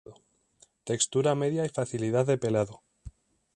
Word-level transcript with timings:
Textura 0.83 1.35
media 1.35 1.63
y 1.63 1.69
facilidad 1.69 2.25
de 2.25 2.39
pelado. 2.39 2.81